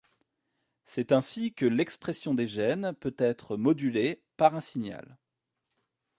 C'est 0.83 1.11
ainsi 1.11 1.53
que 1.53 1.67
l'expression 1.67 2.33
des 2.33 2.47
gènes 2.47 2.91
peut 2.99 3.13
être 3.19 3.55
modulée 3.55 4.23
par 4.35 4.55
un 4.55 4.59
signal. 4.59 5.19